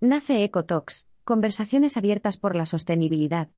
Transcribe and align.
Nace 0.00 0.44
EcoTalks, 0.44 1.08
conversaciones 1.24 1.96
abiertas 1.96 2.36
por 2.36 2.54
la 2.54 2.66
sostenibilidad. 2.66 3.48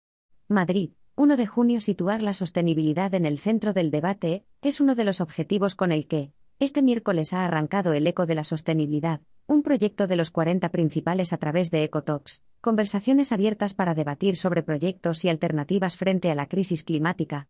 Madrid, 0.49 0.93
1 1.15 1.37
de 1.37 1.47
junio. 1.47 1.83
Situar 1.83 2.23
la 2.23 2.33
sostenibilidad 2.33 3.13
en 3.13 3.27
el 3.27 3.39
centro 3.39 3.75
del 3.75 3.91
debate 3.91 4.47
es 4.63 4.81
uno 4.81 4.95
de 4.95 5.05
los 5.05 5.21
objetivos 5.21 5.75
con 5.75 5.93
el 5.93 6.07
que, 6.07 6.33
este 6.59 6.81
miércoles 6.81 7.35
ha 7.35 7.45
arrancado 7.45 7.93
el 7.93 8.07
Eco 8.07 8.25
de 8.25 8.37
la 8.37 8.45
Sostenibilidad, 8.45 9.21
un 9.47 9.63
proyecto 9.63 10.07
de 10.07 10.17
los 10.17 10.31
40 10.31 10.71
principales 10.71 11.35
a 11.35 11.37
través 11.37 11.71
de 11.71 11.85
EcoTalks, 11.85 12.43
conversaciones 12.63 13.33
abiertas 13.33 13.75
para 13.75 13.95
debatir 13.95 14.37
sobre 14.37 14.63
proyectos 14.63 15.23
y 15.27 15.29
alternativas 15.29 15.99
frente 15.99 16.31
a 16.31 16.35
la 16.35 16.47
crisis 16.47 16.85
climática. 16.85 17.49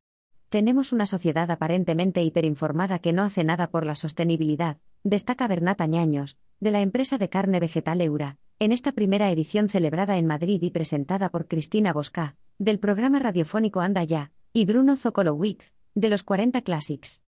Tenemos 0.49 0.93
una 0.93 1.07
sociedad 1.07 1.49
aparentemente 1.53 2.25
hiperinformada 2.25 2.99
que 2.99 3.13
no 3.13 3.23
hace 3.23 3.45
nada 3.45 3.71
por 3.71 3.87
la 3.87 3.95
sostenibilidad, 3.95 4.79
destaca 5.05 5.47
Bernat 5.47 5.81
Añaños, 5.81 6.39
de 6.59 6.73
la 6.73 6.81
empresa 6.81 7.19
de 7.19 7.29
carne 7.29 7.61
vegetal 7.61 8.01
Eura, 8.01 8.37
en 8.61 8.73
esta 8.73 8.93
primera 8.93 9.31
edición 9.31 9.71
celebrada 9.71 10.19
en 10.19 10.27
Madrid 10.27 10.61
y 10.63 10.71
presentada 10.71 11.30
por 11.30 11.48
Cristina 11.48 11.95
Bosca, 11.95 12.37
del 12.59 12.79
programa 12.79 13.19
radiofónico 13.19 13.80
Anda 13.80 14.05
Ya, 14.05 14.33
y 14.53 14.67
Bruno 14.67 14.97
Zokolowicz, 14.97 15.73
de 15.95 16.11
los 16.11 16.23
40 16.25 16.61
Classics. 16.61 17.23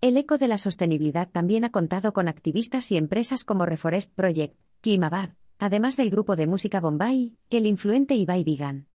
El 0.00 0.16
eco 0.16 0.38
de 0.38 0.48
la 0.48 0.56
sostenibilidad 0.56 1.28
también 1.28 1.64
ha 1.64 1.70
contado 1.70 2.14
con 2.14 2.26
activistas 2.26 2.90
y 2.90 2.96
empresas 2.96 3.44
como 3.44 3.66
Reforest 3.66 4.14
Project, 4.14 4.56
Kimabar, 4.80 5.36
además 5.58 5.98
del 5.98 6.08
grupo 6.08 6.36
de 6.36 6.46
música 6.46 6.80
Bombay, 6.80 7.36
el 7.50 7.66
influente 7.66 8.14
Ibai 8.14 8.42
Vigan. 8.42 8.87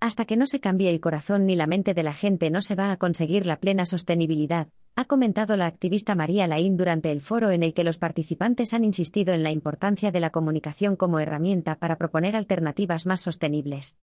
Hasta 0.00 0.26
que 0.26 0.36
no 0.36 0.46
se 0.46 0.60
cambie 0.60 0.90
el 0.90 1.00
corazón 1.00 1.44
ni 1.44 1.56
la 1.56 1.66
mente 1.66 1.92
de 1.92 2.04
la 2.04 2.14
gente 2.14 2.50
no 2.50 2.62
se 2.62 2.76
va 2.76 2.92
a 2.92 2.96
conseguir 2.98 3.46
la 3.46 3.58
plena 3.58 3.84
sostenibilidad, 3.84 4.68
ha 4.94 5.06
comentado 5.06 5.56
la 5.56 5.66
activista 5.66 6.14
María 6.14 6.46
Laín 6.46 6.76
durante 6.76 7.10
el 7.10 7.20
foro 7.20 7.50
en 7.50 7.64
el 7.64 7.74
que 7.74 7.82
los 7.82 7.98
participantes 7.98 8.74
han 8.74 8.84
insistido 8.84 9.34
en 9.34 9.42
la 9.42 9.50
importancia 9.50 10.12
de 10.12 10.20
la 10.20 10.30
comunicación 10.30 10.94
como 10.94 11.18
herramienta 11.18 11.76
para 11.76 11.96
proponer 11.96 12.36
alternativas 12.36 13.06
más 13.06 13.20
sostenibles. 13.20 13.96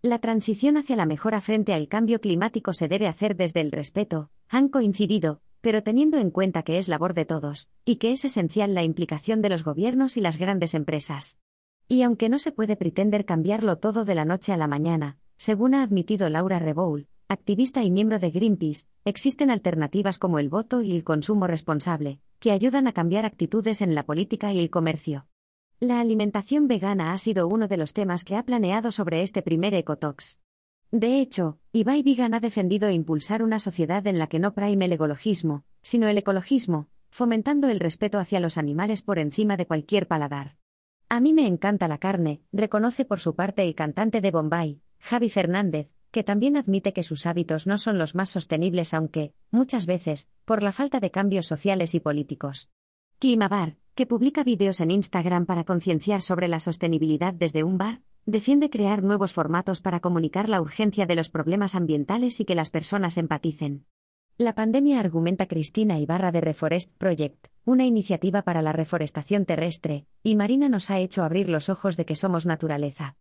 La 0.00 0.18
transición 0.18 0.78
hacia 0.78 0.96
la 0.96 1.06
mejora 1.06 1.40
frente 1.40 1.74
al 1.74 1.86
cambio 1.86 2.20
climático 2.20 2.72
se 2.72 2.88
debe 2.88 3.06
hacer 3.06 3.36
desde 3.36 3.60
el 3.60 3.72
respeto, 3.72 4.30
han 4.48 4.68
coincidido, 4.68 5.42
pero 5.60 5.82
teniendo 5.82 6.18
en 6.18 6.30
cuenta 6.30 6.62
que 6.62 6.78
es 6.78 6.88
labor 6.88 7.12
de 7.14 7.24
todos, 7.24 7.68
y 7.84 7.96
que 7.96 8.12
es 8.12 8.24
esencial 8.24 8.74
la 8.74 8.84
implicación 8.84 9.42
de 9.42 9.50
los 9.50 9.64
gobiernos 9.64 10.16
y 10.16 10.22
las 10.22 10.38
grandes 10.38 10.74
empresas. 10.74 11.38
Y 11.88 12.02
aunque 12.02 12.28
no 12.28 12.38
se 12.38 12.52
puede 12.52 12.76
pretender 12.76 13.24
cambiarlo 13.26 13.76
todo 13.76 14.04
de 14.04 14.14
la 14.14 14.24
noche 14.24 14.52
a 14.52 14.56
la 14.56 14.66
mañana, 14.66 15.18
según 15.42 15.74
ha 15.74 15.82
admitido 15.82 16.28
Laura 16.28 16.60
Reboul, 16.60 17.08
activista 17.26 17.82
y 17.82 17.90
miembro 17.90 18.20
de 18.20 18.30
Greenpeace, 18.30 18.86
existen 19.04 19.50
alternativas 19.50 20.16
como 20.16 20.38
el 20.38 20.48
voto 20.48 20.82
y 20.82 20.94
el 20.94 21.02
consumo 21.02 21.48
responsable, 21.48 22.20
que 22.38 22.52
ayudan 22.52 22.86
a 22.86 22.92
cambiar 22.92 23.26
actitudes 23.26 23.82
en 23.82 23.96
la 23.96 24.04
política 24.04 24.52
y 24.52 24.60
el 24.60 24.70
comercio. 24.70 25.26
La 25.80 25.98
alimentación 25.98 26.68
vegana 26.68 27.12
ha 27.12 27.18
sido 27.18 27.48
uno 27.48 27.66
de 27.66 27.76
los 27.76 27.92
temas 27.92 28.22
que 28.22 28.36
ha 28.36 28.44
planeado 28.44 28.92
sobre 28.92 29.22
este 29.22 29.42
primer 29.42 29.74
Ecotox. 29.74 30.40
De 30.92 31.20
hecho, 31.20 31.58
Ibai 31.72 32.04
Vigan 32.04 32.34
ha 32.34 32.38
defendido 32.38 32.88
impulsar 32.88 33.42
una 33.42 33.58
sociedad 33.58 34.06
en 34.06 34.20
la 34.20 34.28
que 34.28 34.38
no 34.38 34.54
prime 34.54 34.84
el 34.84 34.92
ecologismo, 34.92 35.64
sino 35.82 36.06
el 36.06 36.18
ecologismo, 36.18 36.86
fomentando 37.10 37.68
el 37.68 37.80
respeto 37.80 38.20
hacia 38.20 38.38
los 38.38 38.58
animales 38.58 39.02
por 39.02 39.18
encima 39.18 39.56
de 39.56 39.66
cualquier 39.66 40.06
paladar. 40.06 40.54
A 41.08 41.18
mí 41.18 41.32
me 41.32 41.48
encanta 41.48 41.88
la 41.88 41.98
carne, 41.98 42.42
reconoce 42.52 43.04
por 43.04 43.18
su 43.18 43.34
parte 43.34 43.64
el 43.64 43.74
cantante 43.74 44.20
de 44.20 44.30
Bombay, 44.30 44.81
Javi 45.02 45.28
Fernández, 45.28 45.90
que 46.10 46.24
también 46.24 46.56
admite 46.56 46.94
que 46.94 47.02
sus 47.02 47.26
hábitos 47.26 47.66
no 47.66 47.76
son 47.76 47.98
los 47.98 48.14
más 48.14 48.30
sostenibles 48.30 48.94
aunque, 48.94 49.34
muchas 49.50 49.84
veces, 49.84 50.30
por 50.46 50.62
la 50.62 50.72
falta 50.72 50.98
de 51.00 51.10
cambios 51.10 51.46
sociales 51.46 51.94
y 51.94 52.00
políticos. 52.00 52.70
Kimabar, 53.18 53.76
que 53.94 54.06
publica 54.06 54.42
vídeos 54.42 54.80
en 54.80 54.90
Instagram 54.90 55.44
para 55.44 55.64
concienciar 55.64 56.22
sobre 56.22 56.48
la 56.48 56.60
sostenibilidad 56.60 57.34
desde 57.34 57.62
un 57.62 57.76
bar, 57.76 58.00
Defiende 58.24 58.70
crear 58.70 59.02
nuevos 59.02 59.32
formatos 59.32 59.80
para 59.80 59.98
comunicar 59.98 60.48
la 60.48 60.60
urgencia 60.60 61.06
de 61.06 61.16
los 61.16 61.28
problemas 61.28 61.74
ambientales 61.74 62.38
y 62.38 62.44
que 62.44 62.54
las 62.54 62.70
personas 62.70 63.18
empaticen. 63.18 63.84
La 64.38 64.54
pandemia 64.54 65.00
argumenta 65.00 65.46
Cristina 65.46 65.98
Ibarra 65.98 66.30
de 66.30 66.40
Reforest 66.40 66.96
Project, 66.96 67.48
una 67.64 67.84
iniciativa 67.84 68.42
para 68.42 68.62
la 68.62 68.72
reforestación 68.72 69.44
terrestre 69.44 70.06
y 70.22 70.36
marina 70.36 70.68
nos 70.68 70.88
ha 70.90 71.00
hecho 71.00 71.24
abrir 71.24 71.48
los 71.48 71.68
ojos 71.68 71.96
de 71.96 72.04
que 72.04 72.14
somos 72.14 72.46
naturaleza. 72.46 73.10